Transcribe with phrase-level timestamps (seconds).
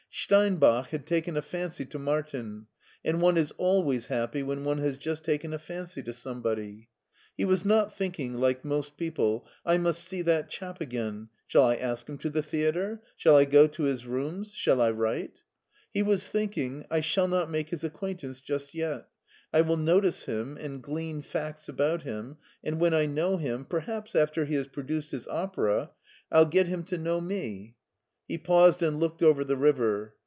[0.13, 2.67] Steinbach had taken a fancy to Martin,
[3.03, 6.89] and one is always happy when one has just taken a fancy to somebody.
[7.37, 11.75] He was not thinking, like most people," I must see that chap again; shall I
[11.77, 15.43] ask him to the theater, shall I ^o to his rooms, shall I write?"
[15.93, 19.07] He was thinking, "I shall not make his acquaintance just yet.
[19.53, 24.13] I will notice him anci glean facts about him, and when I know him, perhaps
[24.13, 25.91] after he has produced his opera,
[26.29, 27.75] I'll get him 90 MARTIN SCHULER to know me."
[28.27, 30.15] He paused and looked over the river.